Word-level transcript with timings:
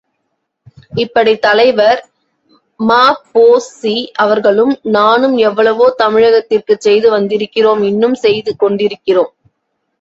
இப்படி 1.01 1.33
தலைவர் 1.39 1.99
ம.பொ.சி.அவர்களும் 2.79 3.93
நானும் 4.91 5.37
எவ்வளவோ 5.47 5.87
தமிழகத்திற்குச் 5.99 6.85
செய்து 6.87 7.09
வந்திருக்கிறோம் 7.17 7.83
இன்னும் 7.85 8.17
செய்து 8.25 8.53
கொண்ருக்கிறோம். 8.57 9.33